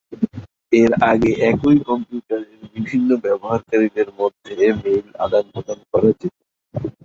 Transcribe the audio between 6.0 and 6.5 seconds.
যেত।